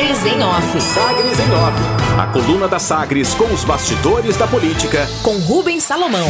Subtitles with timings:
[0.00, 0.80] Sagres em Off.
[0.80, 2.18] Sagres em Off.
[2.18, 5.06] A coluna da Sagres com os bastidores da política.
[5.22, 6.26] Com Rubens Salomão.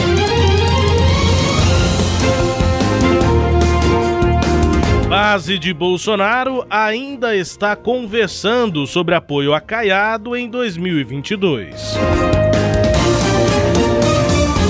[5.09, 11.97] Base de Bolsonaro ainda está conversando sobre apoio a Caiado em 2022.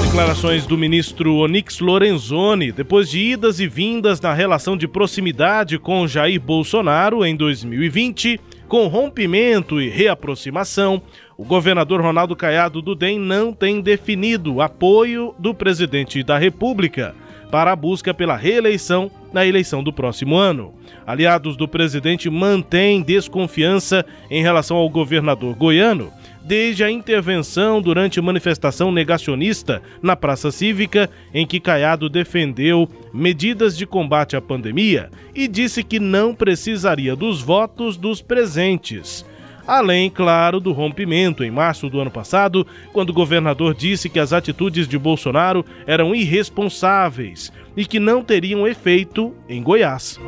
[0.05, 6.07] Declarações do ministro Onyx Lorenzoni, depois de idas e vindas na relação de proximidade com
[6.07, 8.39] Jair Bolsonaro em 2020,
[8.71, 11.03] com rompimento e reaproximação,
[11.37, 17.13] o governador Ronaldo Caiado do DEM não tem definido apoio do presidente da República
[17.51, 20.73] para a busca pela reeleição na eleição do próximo ano.
[21.05, 26.13] Aliados do presidente mantêm desconfiança em relação ao governador goiano
[26.51, 33.87] desde a intervenção durante manifestação negacionista na Praça Cívica, em que Caiado defendeu medidas de
[33.87, 39.25] combate à pandemia e disse que não precisaria dos votos dos presentes.
[39.67, 44.33] Além, claro, do rompimento em março do ano passado, quando o governador disse que as
[44.33, 50.19] atitudes de Bolsonaro eram irresponsáveis e que não teriam efeito em Goiás.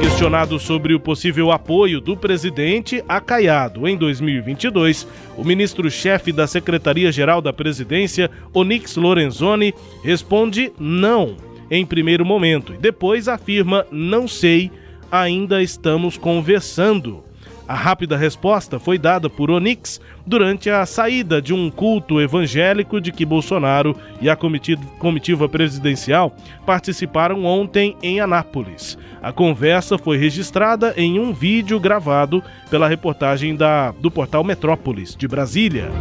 [0.00, 5.06] Questionado sobre o possível apoio do presidente a Caiado em 2022,
[5.36, 11.36] o ministro-chefe da Secretaria-Geral da Presidência, Onyx Lorenzoni, responde não
[11.70, 14.70] em primeiro momento e depois afirma não sei,
[15.10, 17.29] ainda estamos conversando.
[17.70, 23.12] A rápida resposta foi dada por Onix durante a saída de um culto evangélico de
[23.12, 26.34] que Bolsonaro e a comitiva presidencial
[26.66, 28.98] participaram ontem em Anápolis.
[29.22, 35.28] A conversa foi registrada em um vídeo gravado pela reportagem da, do portal Metrópolis, de
[35.28, 35.92] Brasília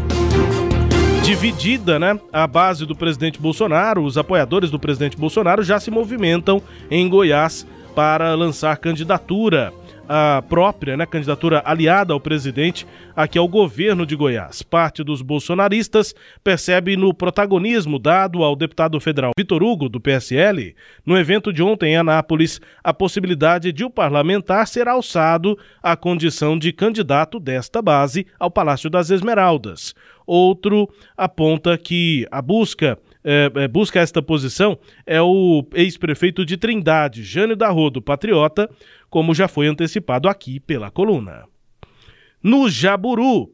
[1.23, 2.19] dividida, né?
[2.33, 7.67] A base do presidente Bolsonaro, os apoiadores do presidente Bolsonaro já se movimentam em Goiás
[7.93, 9.71] para lançar candidatura
[10.11, 14.63] a própria né, candidatura aliada ao presidente aqui ao governo de Goiás.
[14.63, 20.75] Parte dos bolsonaristas percebe no protagonismo dado ao deputado federal Vitor Hugo, do PSL,
[21.05, 26.57] no evento de ontem em Anápolis, a possibilidade de o parlamentar ser alçado à condição
[26.57, 29.93] de candidato desta base ao Palácio das Esmeraldas.
[30.25, 37.23] Outro aponta que a busca é, é, busca esta posição é o ex-prefeito de Trindade,
[37.23, 38.69] Jânio da Rodo, patriota,
[39.09, 41.43] como já foi antecipado aqui pela coluna.
[42.41, 43.51] No Jaburu,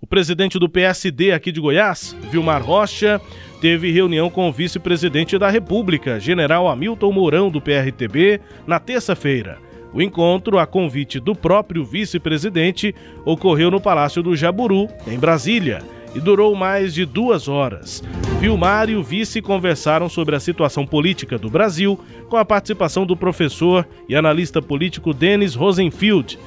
[0.00, 3.20] o presidente do PSD aqui de Goiás, Vilmar Rocha,
[3.60, 9.58] teve reunião com o vice-presidente da República, general Hamilton Mourão, do PRTB, na terça-feira.
[9.92, 12.94] O encontro, a convite do próprio vice-presidente,
[13.24, 15.82] ocorreu no Palácio do Jaburu, em Brasília
[16.14, 18.02] e durou mais de duas horas.
[18.40, 21.98] Vilmar e o vice conversaram sobre a situação política do Brasil,
[22.28, 26.38] com a participação do professor e analista político Denis Rosenfield.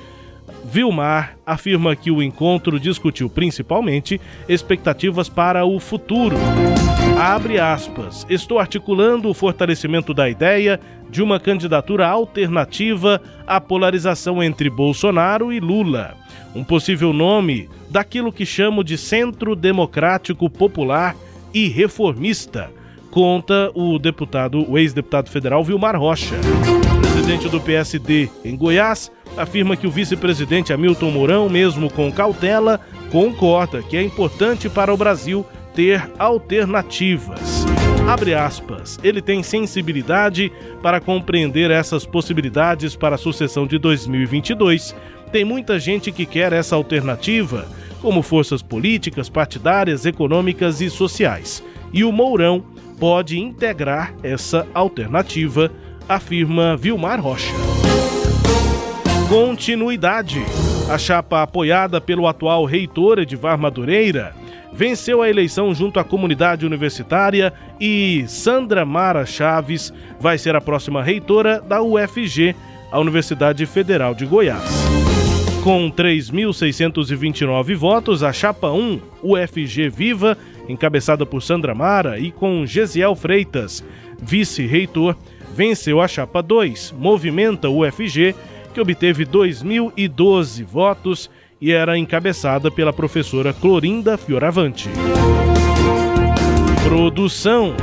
[0.63, 6.37] Vilmar afirma que o encontro discutiu principalmente expectativas para o futuro.
[7.19, 8.25] Abre aspas.
[8.29, 10.79] Estou articulando o fortalecimento da ideia
[11.09, 16.20] de uma candidatura alternativa à polarização entre Bolsonaro e Lula
[16.55, 21.15] um possível nome daquilo que chamo de Centro Democrático Popular
[21.53, 22.71] e Reformista,
[23.09, 26.35] conta o deputado, o ex-deputado federal Vilmar Rocha.
[26.97, 32.79] O presidente do PSD em Goiás afirma que o vice-presidente Hamilton Mourão, mesmo com cautela,
[33.11, 37.65] concorda que é importante para o Brasil ter alternativas.
[38.07, 38.99] Abre aspas.
[39.03, 40.51] Ele tem sensibilidade
[40.81, 44.95] para compreender essas possibilidades para a sucessão de 2022
[45.31, 47.67] tem muita gente que quer essa alternativa,
[48.01, 51.63] como forças políticas, partidárias, econômicas e sociais.
[51.93, 52.63] E o Mourão
[52.99, 55.71] pode integrar essa alternativa,
[56.07, 57.53] afirma Vilmar Rocha.
[59.29, 60.41] Continuidade.
[60.89, 64.35] A chapa apoiada pelo atual reitor Edivar Madureira
[64.73, 71.03] venceu a eleição junto à comunidade universitária e Sandra Mara Chaves vai ser a próxima
[71.03, 72.55] reitora da UFG,
[72.91, 75.00] a Universidade Federal de Goiás.
[75.63, 80.35] Com 3.629 votos, a chapa 1, UFG Viva,
[80.67, 83.83] encabeçada por Sandra Mara, e com Gesiel Freitas,
[84.19, 85.15] vice-reitor,
[85.55, 88.33] venceu a chapa 2, Movimenta UFG,
[88.73, 91.29] que obteve 2.012 votos
[91.61, 94.89] e era encabeçada pela professora Clorinda Fioravante.
[96.83, 97.75] Produção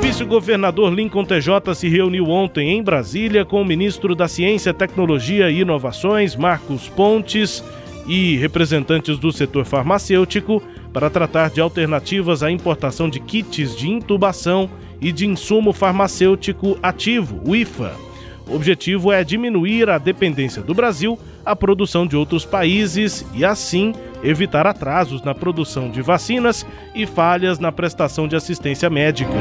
[0.00, 5.60] vice-governador Lincoln TJ se reuniu ontem em Brasília com o ministro da Ciência, Tecnologia e
[5.60, 7.64] Inovações, Marcos Pontes,
[8.06, 10.62] e representantes do setor farmacêutico
[10.92, 17.40] para tratar de alternativas à importação de kits de intubação e de insumo farmacêutico ativo,
[17.46, 18.13] o IFA.
[18.46, 23.94] O objetivo é diminuir a dependência do Brasil à produção de outros países e, assim,
[24.22, 29.32] evitar atrasos na produção de vacinas e falhas na prestação de assistência médica.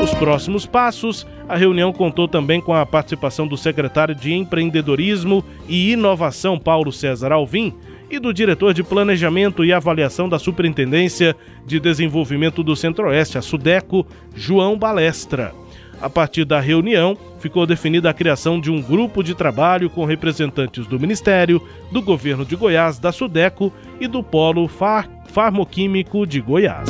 [0.00, 5.92] Nos próximos passos, a reunião contou também com a participação do secretário de Empreendedorismo e
[5.92, 7.72] Inovação, Paulo César Alvim,
[8.10, 11.34] e do diretor de Planejamento e Avaliação da Superintendência
[11.66, 15.54] de Desenvolvimento do Centro-Oeste, a SUDECO, João Balestra.
[16.00, 20.86] A partir da reunião, ficou definida a criação de um grupo de trabalho com representantes
[20.86, 26.88] do Ministério, do Governo de Goiás, da SUDECO e do Polo Far Farmoquímico de Goiás.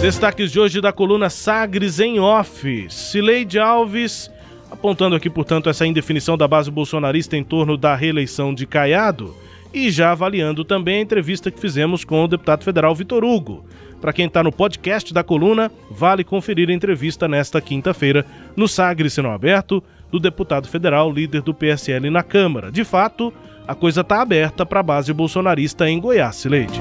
[0.00, 2.86] Destaques de hoje da coluna Sagres em Off.
[2.88, 4.30] Cileide Alves,
[4.70, 9.34] apontando aqui, portanto, essa indefinição da base bolsonarista em torno da reeleição de Caiado
[9.72, 13.64] e já avaliando também a entrevista que fizemos com o deputado federal Vitor Hugo.
[14.00, 19.14] Para quem está no podcast da coluna, vale conferir a entrevista nesta quinta-feira no Sagres
[19.14, 22.70] Sinal Aberto do deputado federal, líder do PSL na Câmara.
[22.70, 23.32] De fato,
[23.66, 26.80] a coisa está aberta para a base bolsonarista em Goiás, Leite.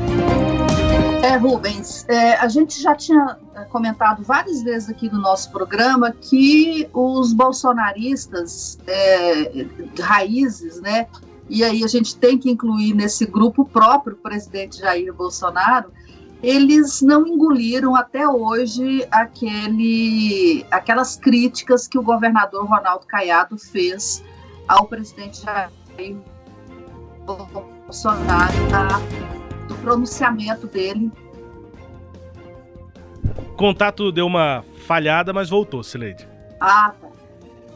[1.24, 6.12] É, Rubens, é, a gente já tinha é, comentado várias vezes aqui no nosso programa
[6.12, 9.66] que os bolsonaristas é,
[10.00, 11.08] raízes, né,
[11.50, 15.92] e aí a gente tem que incluir nesse grupo o próprio presidente Jair Bolsonaro,
[16.46, 24.24] eles não engoliram até hoje aquele, aquelas críticas que o governador Ronaldo Caiado fez
[24.68, 26.16] ao presidente Jair
[27.26, 29.02] Bolsonaro, tá?
[29.68, 31.12] do pronunciamento dele.
[33.38, 36.28] O contato deu uma falhada, mas voltou, Sileide.
[36.60, 37.05] Ah, tá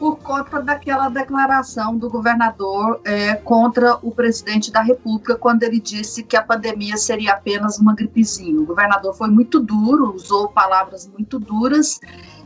[0.00, 6.22] por conta daquela declaração do governador é, contra o presidente da República, quando ele disse
[6.22, 8.58] que a pandemia seria apenas uma gripezinha.
[8.58, 12.00] O governador foi muito duro, usou palavras muito duras,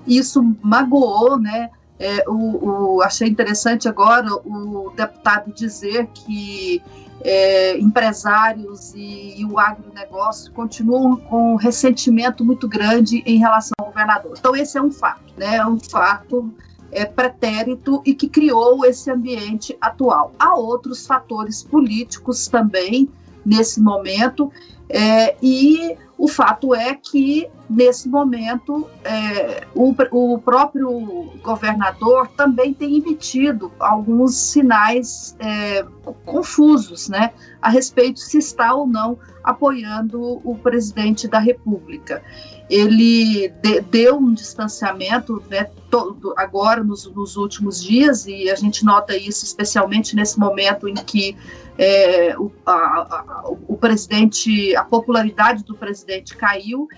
[0.04, 1.70] e isso magoou, né?
[1.96, 6.82] É, o, o, achei interessante agora o deputado dizer que
[7.20, 13.86] é, empresários e, e, o agronegócio continuam com um ressentimento muito grande em relação ao
[13.86, 14.34] governador.
[14.36, 15.58] Então, esse é um fato, né?
[15.58, 16.52] É um fato
[16.94, 20.32] é, pretérito e que criou esse ambiente atual.
[20.38, 23.08] Há outros fatores políticos também
[23.44, 24.50] nesse momento,
[24.88, 32.98] é, e o fato é que, nesse momento, é, o, o, próprio governador também tem
[32.98, 35.84] emitido alguns sinais é,
[36.24, 42.22] confusos né, a respeito se está ou não apoiando o presidente da República
[42.68, 48.84] ele de, deu um distanciamento né, todo, agora nos, nos, últimos dias, e a gente
[48.84, 51.36] nota isso especialmente nesse momento em que
[51.76, 56.88] é, o, a, a, o presidente, a popularidade do presidente caiu,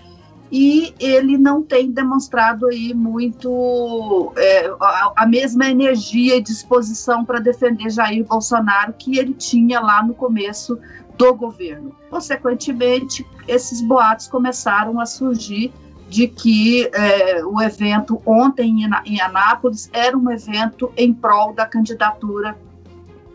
[0.51, 7.39] e ele não tem demonstrado aí muito é, a, a, mesma energia e disposição para
[7.39, 10.79] defender Jair Bolsonaro que ele tinha lá no começo
[11.17, 11.95] do governo.
[12.09, 15.73] Consequentemente, esses boatos começaram a surgir
[16.09, 22.57] de que é, o evento ontem em, Anápolis era um evento em prol da candidatura,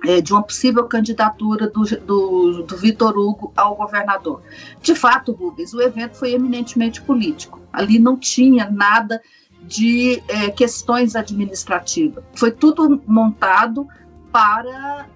[0.07, 4.41] é, de uma possível candidatura do, do, do Vitor Hugo ao governador.
[4.81, 7.61] De fato, Rubens, o evento foi eminentemente político.
[7.73, 9.21] Ali não tinha nada
[9.63, 12.25] de é, questões administrativas.
[12.35, 13.87] Foi tudo montado
[14.33, 15.07] para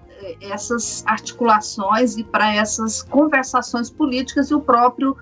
[0.41, 5.15] essas articulações e para essas conversações políticas e o próprio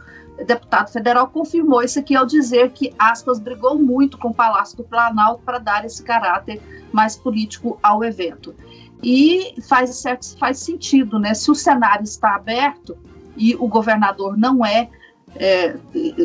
[0.43, 4.83] deputado federal confirmou isso aqui ao dizer que Aspas brigou muito com o Palácio do
[4.83, 8.53] Planalto para dar esse caráter mais político ao evento.
[9.01, 11.33] E faz, certo, faz sentido, né?
[11.33, 12.97] Se o cenário está aberto
[13.37, 14.89] e o governador não é,
[15.35, 15.75] é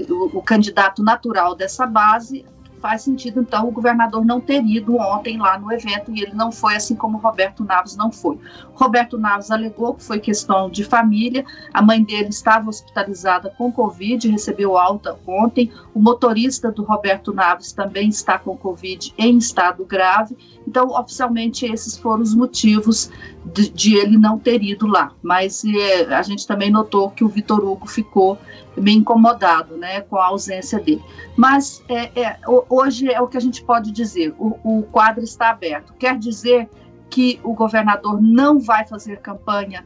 [0.09, 2.45] o, o candidato natural dessa base,
[2.81, 6.51] faz sentido, então, o governador não ter ido ontem lá no evento e ele não
[6.51, 8.39] foi, assim como Roberto Naves não foi.
[8.75, 14.29] Roberto Naves alegou que foi questão de família, a mãe dele estava hospitalizada com Covid,
[14.29, 20.37] recebeu alta ontem, o motorista do Roberto Naves também está com Covid em estado grave,
[20.67, 23.11] então, oficialmente, esses foram os motivos
[23.45, 27.29] de, de ele não ter ido lá, mas é, a gente também notou que o
[27.29, 28.39] Vitor Hugo ficou
[28.77, 31.03] meio incomodado né, com a ausência dele.
[31.37, 35.51] Mas é, é, hoje é o que a gente pode dizer: o, o quadro está
[35.51, 35.95] aberto.
[35.99, 36.69] Quer dizer
[37.09, 39.85] que o governador não vai fazer campanha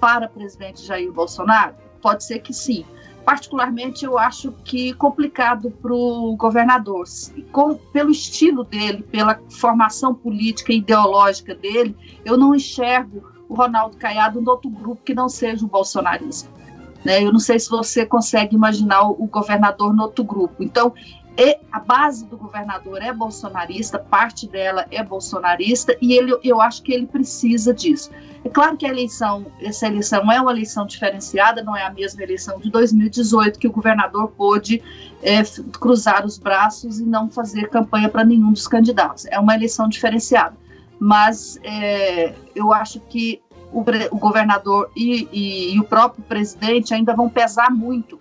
[0.00, 1.74] para presidente Jair Bolsonaro?
[2.00, 2.84] Pode ser que sim.
[3.26, 7.02] Particularmente, eu acho que complicado para o governador,
[7.50, 13.96] com, pelo estilo dele, pela formação política e ideológica dele, eu não enxergo o Ronaldo
[13.96, 16.50] Caiado no outro grupo que não seja o bolsonarismo.
[17.04, 17.24] Né?
[17.24, 20.62] Eu não sei se você consegue imaginar o, governador no outro grupo.
[20.62, 20.94] Então,
[21.36, 26.82] e a base do governador é bolsonarista, parte dela é bolsonarista, e ele, eu acho
[26.82, 28.10] que ele precisa disso.
[28.42, 32.22] É claro que a eleição, essa eleição é uma eleição diferenciada, não é a mesma
[32.22, 34.82] eleição de 2018, que o governador pôde
[35.22, 35.42] é,
[35.78, 39.26] cruzar os braços e não fazer campanha para nenhum dos candidatos.
[39.26, 40.56] É uma eleição diferenciada.
[40.98, 47.14] Mas é, eu acho que o, o governador e, e, e o próprio presidente ainda
[47.14, 48.18] vão pesar muito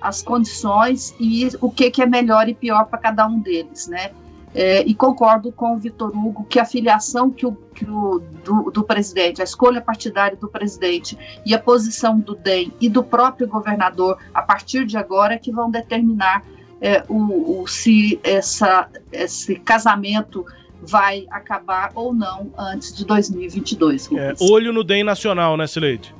[0.00, 4.10] as condições e o que, que é melhor e pior para cada um deles, né?
[4.54, 8.70] É, e concordo com o Vitor Hugo que a filiação que o, que o do,
[8.70, 13.46] do, presidente, a escolha partidária do presidente e a posição do DEM e do próprio
[13.46, 16.42] governador a partir de agora é que vão determinar
[16.80, 20.46] é, o, o, se essa, esse casamento
[20.80, 24.08] vai acabar ou não antes de 2022.
[24.12, 26.14] É, olho no DEM nacional, né, Sileide?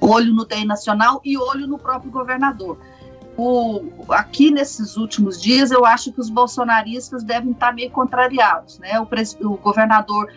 [0.00, 2.78] Olho no DEM nacional e olho no próprio governador
[3.38, 8.80] o, aqui nesses últimos dias, eu acho que os bolsonaristas devem estar meio contrariados.
[8.80, 8.98] Né?
[8.98, 9.06] O,
[9.46, 10.28] o governador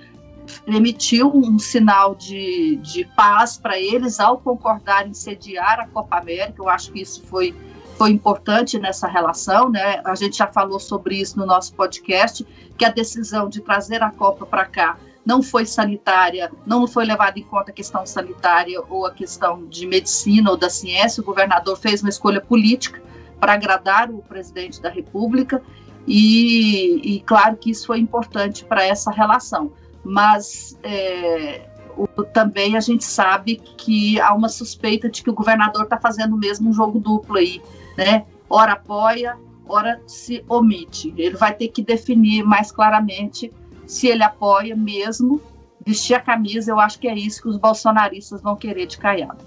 [0.67, 6.62] emitiu um sinal de, de paz para eles ao concordar em sediar a Copa América.
[6.62, 7.55] Eu acho que isso foi,
[7.98, 9.67] foi importante nessa relação.
[9.67, 10.00] Né?
[10.05, 12.46] A gente já falou sobre isso no nosso podcast,
[12.77, 17.38] que a decisão de trazer a Copa para cá não foi sanitária, não foi levada
[17.38, 21.22] em conta a questão sanitária ou a questão de medicina ou da ciência.
[21.22, 23.01] O governador fez uma escolha política
[23.40, 25.62] para agradar o presidente da República
[26.08, 29.72] e, e claro que isso foi importante para essa relação.
[30.04, 35.84] Mas é, o, também a gente sabe que há uma suspeita de que o governador
[35.84, 37.62] está fazendo mesmo um jogo duplo aí,
[37.98, 38.25] né?
[38.50, 39.38] Ora apoia,
[39.68, 41.13] ora se omite.
[41.16, 43.51] Ele vai ter que definir mais claramente
[43.92, 45.42] se ele apoia mesmo
[45.86, 49.44] vestir a camisa, eu acho que é isso que os bolsonaristas vão querer de Caiado.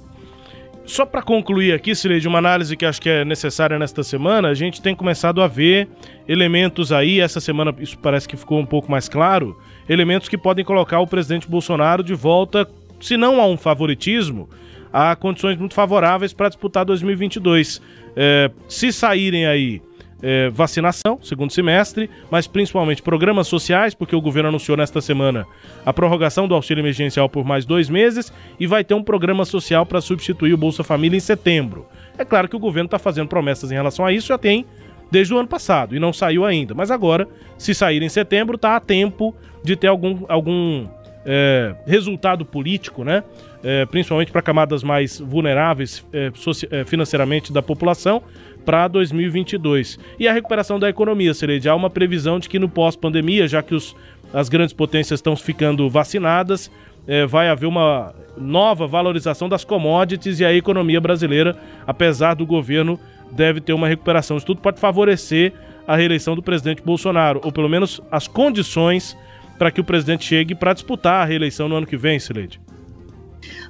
[0.84, 4.54] Só para concluir aqui, de uma análise que acho que é necessária nesta semana, a
[4.54, 5.88] gente tem começado a ver
[6.28, 9.58] elementos aí, essa semana isso parece que ficou um pouco mais claro,
[9.88, 12.68] elementos que podem colocar o presidente Bolsonaro de volta,
[13.00, 14.50] se não a um favoritismo,
[14.92, 17.80] a condições muito favoráveis para disputar 2022.
[18.14, 19.80] É, se saírem aí
[20.22, 25.46] é, vacinação, segundo semestre, mas principalmente programas sociais, porque o governo anunciou nesta semana
[25.84, 29.84] a prorrogação do auxílio emergencial por mais dois meses e vai ter um programa social
[29.84, 31.86] para substituir o Bolsa Família em setembro.
[32.16, 34.64] É claro que o governo está fazendo promessas em relação a isso, já tem
[35.10, 37.28] desde o ano passado e não saiu ainda, mas agora,
[37.58, 40.86] se sair em setembro, está a tempo de ter algum, algum
[41.24, 43.22] é, resultado político, né?
[43.62, 46.30] É, principalmente para camadas mais vulneráveis é,
[46.70, 48.22] é financeiramente da população,
[48.64, 49.98] para 2022.
[50.18, 53.74] E a recuperação da economia, Cereja, há uma previsão de que no pós-pandemia, já que
[53.74, 53.94] os,
[54.32, 56.70] as grandes potências estão ficando vacinadas,
[57.06, 62.98] é, vai haver uma nova valorização das commodities e a economia brasileira, apesar do governo,
[63.30, 64.36] deve ter uma recuperação.
[64.36, 65.52] Isso tudo pode favorecer
[65.86, 69.16] a reeleição do presidente Bolsonaro, ou pelo menos as condições
[69.58, 72.60] para que o presidente chegue para disputar a reeleição no ano que vem, Sileide.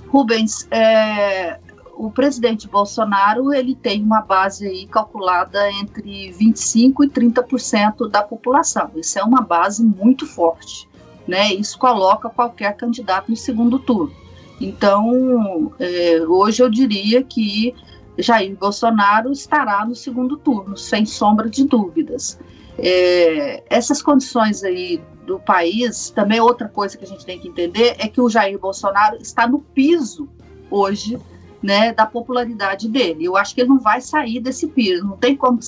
[0.08, 1.58] Rubens, é,
[1.96, 8.90] o presidente Bolsonaro ele tem uma base aí calculada entre 25 e 30% da população.
[8.96, 10.88] Isso é uma base muito forte,
[11.26, 11.52] né?
[11.52, 14.14] Isso coloca qualquer candidato no segundo turno.
[14.60, 17.74] Então, é, hoje eu diria que
[18.16, 22.38] Jair Bolsonaro estará no segundo turno, sem sombra de dúvidas.
[22.78, 27.96] É, essas condições aí do país, também outra coisa que a gente tem que entender
[27.98, 30.28] é que o Jair Bolsonaro está no piso
[30.70, 31.18] hoje
[31.62, 33.24] né, da popularidade dele.
[33.24, 35.58] Eu acho que ele não vai sair desse piso, não tem como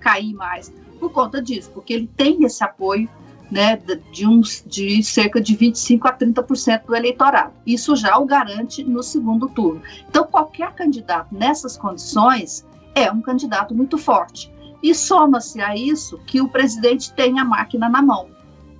[0.00, 3.08] cair mais por conta disso, porque ele tem esse apoio
[3.50, 3.78] né,
[4.12, 7.52] de, uns, de cerca de 25% a 30% do eleitorado.
[7.66, 9.82] Isso já o garante no segundo turno.
[10.08, 14.52] Então, qualquer candidato nessas condições é um candidato muito forte.
[14.82, 18.28] E soma-se a isso que o presidente tem a máquina na mão.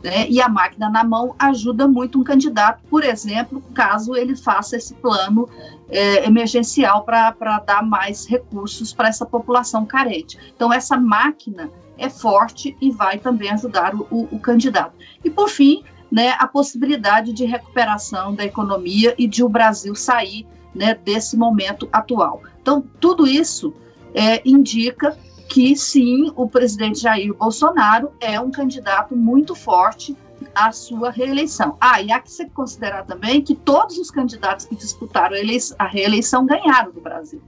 [0.02, 0.28] Né?
[0.28, 4.94] E a máquina na mão ajuda muito um candidato, por exemplo, caso ele faça esse
[4.94, 5.48] plano
[5.88, 10.36] é, emergencial para dar mais recursos para essa população carente.
[10.56, 14.94] Então, essa máquina é forte e vai também ajudar o, o, o candidato.
[15.24, 20.46] E, por fim, né, a possibilidade de recuperação da economia e de o Brasil sair
[20.74, 22.42] né, desse momento atual.
[22.60, 23.72] Então, tudo isso
[24.14, 25.16] é, indica
[25.52, 30.16] que sim, o presidente Jair Bolsonaro é um candidato muito forte
[30.54, 31.76] à sua reeleição.
[31.78, 35.36] Ah, e há que se considerar também que todos os candidatos que disputaram
[35.78, 37.42] a, reeleição ganharam do Brasil.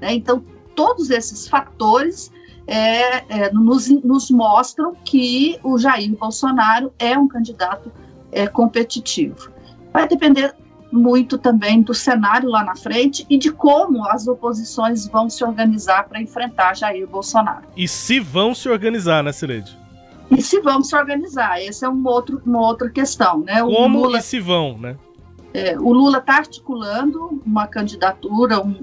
[0.00, 0.14] Né?
[0.14, 0.44] Então,
[0.76, 2.30] todos esses fatores
[2.64, 7.90] é, é, nos, nos, mostram que o Jair Bolsonaro é um candidato
[8.30, 9.50] é, competitivo.
[9.92, 10.54] Vai depender
[10.92, 16.06] muito também do cenário lá na frente e de como as oposições vão se organizar
[16.06, 17.64] para enfrentar Jair Bolsonaro.
[17.74, 19.76] E se vão se organizar, né, Cileide?
[20.30, 23.62] E se vão se organizar, essa é um outro, uma outra questão, né?
[23.62, 24.96] O como Lula, e se vão, né?
[25.54, 28.74] É, o Lula está articulando uma candidatura, um,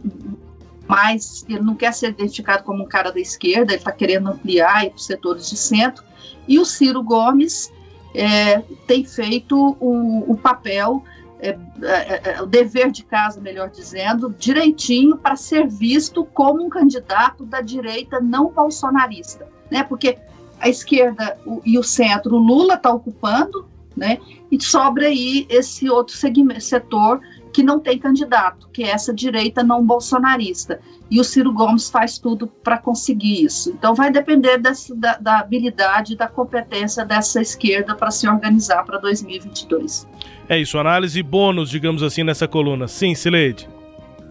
[0.88, 4.86] mas ele não quer ser identificado como um cara da esquerda, ele está querendo ampliar
[4.88, 6.04] para os setores de centro.
[6.48, 7.72] E o Ciro Gomes
[8.13, 11.04] é, tem feito o, o papel,
[11.39, 16.69] é, é, é, o dever de casa, melhor dizendo, direitinho para ser visto como um
[16.69, 19.48] candidato da direita não bolsonarista.
[19.72, 19.84] Né?
[19.84, 20.17] Porque
[20.60, 23.65] a esquerda e o centro, o Lula está ocupando,
[23.96, 24.19] né?
[24.51, 27.22] E sobra aí esse outro segmento, setor
[27.53, 30.79] que não tem candidato, que é essa direita não bolsonarista.
[31.12, 33.72] E o Ciro Gomes faz tudo para conseguir isso.
[33.72, 39.00] Então vai depender dessa, da, da habilidade, da competência dessa esquerda para se organizar para
[39.00, 40.08] 2022.
[40.48, 42.88] É isso, análise bônus, digamos assim, nessa coluna.
[42.88, 43.68] Sim, Sileide.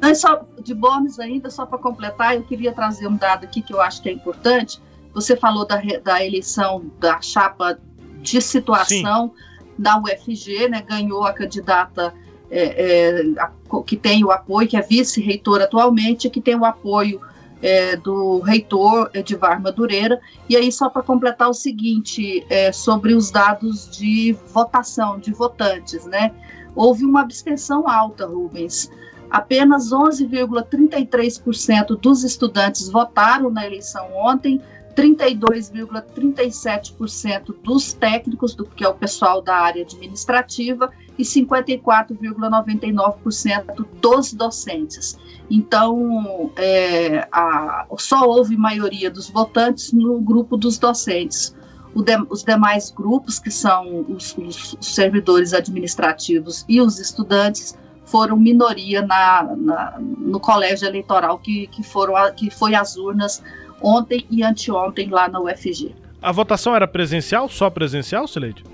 [0.00, 3.72] Não, só de bônus ainda, só para completar, eu queria trazer um dado aqui que
[3.72, 4.80] eu acho que é importante.
[5.12, 7.78] Você falou da, da eleição da chapa
[8.20, 9.82] de situação Sim.
[9.82, 10.82] da UFG, né?
[10.82, 12.14] Ganhou a candidata
[12.50, 13.50] é, é, a,
[13.86, 17.20] que tem o apoio, que é vice-reitor atualmente, que tem o apoio
[17.60, 20.18] é, do reitor Edivar Madureira.
[20.48, 26.06] E aí, só para completar o seguinte, é, sobre os dados de votação, de votantes,
[26.06, 26.32] né?
[26.74, 28.90] Houve uma abstenção alta, Rubens.
[29.30, 34.58] Apenas 11,33% dos estudantes votaram na eleição ontem,
[34.98, 45.16] 32,37% dos técnicos, do que é o pessoal da área administrativa, e 54,99% dos docentes.
[45.48, 51.56] Então, é, a, só houve maioria dos votantes no grupo dos docentes.
[51.94, 59.00] De, os demais grupos, que são os, os, servidores administrativos e os estudantes, foram minoria
[59.02, 63.40] na, na, no colégio eleitoral que, que, foram, que foi às urnas
[63.82, 65.94] ontem e anteontem lá na UFG.
[66.20, 68.64] A votação era presencial, só presencial, Sileide?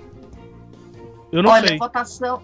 [1.31, 1.75] Eu não Olha, sei.
[1.75, 2.41] a votação,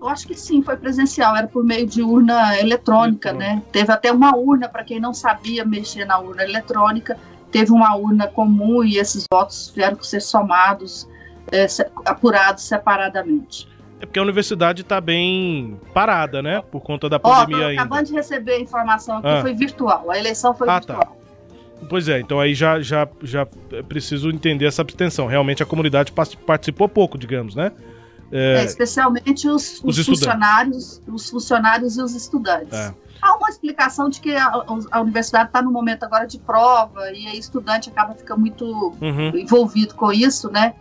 [0.00, 3.62] eu acho que sim, foi presencial, era por meio de urna eletrônica, né?
[3.72, 7.18] Teve até uma urna, para quem não sabia mexer na urna eletrônica,
[7.50, 11.08] teve uma urna comum e esses votos tiveram que ser somados,
[11.50, 11.66] é,
[12.04, 13.68] apurados separadamente.
[14.00, 16.62] É porque a universidade está bem parada, né?
[16.70, 17.82] Por conta da pandemia oh, ainda.
[17.82, 19.40] Acabando de receber a informação aqui, ah.
[19.40, 20.10] foi virtual.
[20.10, 20.94] A eleição foi ah, tá.
[20.94, 21.13] virtual.
[21.13, 21.13] Tá.
[21.88, 23.46] Pois é, então aí já, já, já
[23.88, 25.26] preciso entender essa abstenção.
[25.26, 27.72] Realmente a comunidade participou pouco, digamos, né?
[28.32, 32.76] É, é, especialmente os, os, os funcionários, os funcionários e os estudantes.
[32.76, 32.94] É.
[33.22, 34.50] Há uma explicação de que a,
[34.90, 38.64] a universidade está no momento agora de prova e aí estudante acaba ficando muito
[39.00, 39.36] uhum.
[39.36, 40.74] envolvido com isso, né?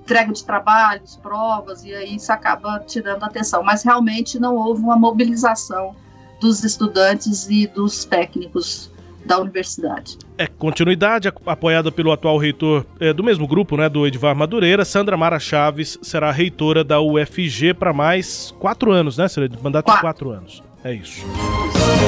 [0.00, 3.62] Entrega de trabalhos, provas, e aí isso acaba tirando atenção.
[3.62, 5.94] Mas realmente não houve uma mobilização
[6.40, 8.90] dos estudantes e dos técnicos
[9.24, 10.18] da universidade.
[10.36, 15.16] É, continuidade apoiada pelo atual reitor é, do mesmo grupo, né, do Edvar Madureira, Sandra
[15.16, 20.00] Mara Chaves será reitora da UFG para mais quatro anos, né, Será de mandato quatro.
[20.00, 20.62] de quatro anos.
[20.84, 21.24] É isso.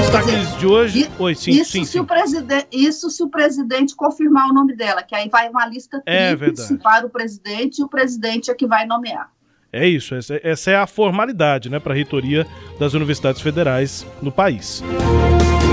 [0.00, 1.00] Destaques de hoje.
[1.00, 2.00] E, Oi, sim, isso, sim, se sim.
[2.00, 6.02] O presidente, isso se o presidente confirmar o nome dela, que aí vai uma lista
[6.04, 6.36] é
[6.82, 9.30] para o presidente e o presidente é que vai nomear.
[9.72, 12.46] É isso, essa, essa é a formalidade né, para a reitoria
[12.78, 14.82] das universidades federais no país.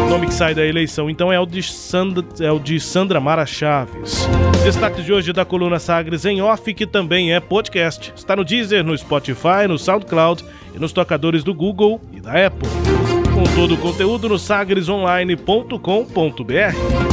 [0.02, 3.20] O nome que sai da eleição, então, é o de Sandra, é o de Sandra
[3.20, 4.28] Mara Chaves.
[4.64, 8.14] Destaques de hoje da coluna Sagres em off, que também é podcast.
[8.16, 12.68] Está no Deezer, no Spotify, no SoundCloud e nos tocadores do Google e da Apple.
[13.34, 17.13] Com todo o conteúdo no sagresonline.com.br.